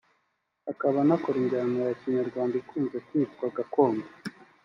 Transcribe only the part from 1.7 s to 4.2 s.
ya Kinyarwanda ikunze kwitwa gakondo